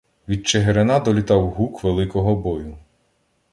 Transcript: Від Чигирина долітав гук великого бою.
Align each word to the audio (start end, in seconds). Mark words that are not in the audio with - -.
Від 0.27 0.47
Чигирина 0.47 0.99
долітав 0.99 1.49
гук 1.49 1.83
великого 1.83 2.35
бою. 2.35 2.77